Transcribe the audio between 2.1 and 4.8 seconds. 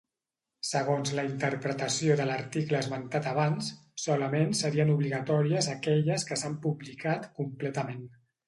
de l'article esmentat abans, solament